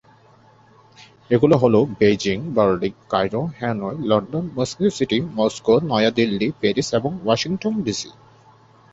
[1.29, 8.09] এগুলো হলো Beijing, Berlin, Cairo, Hanoi, London, Mexico City, Moscow, New Delhi, Paris এবং ওয়াশিংটন ডিসি।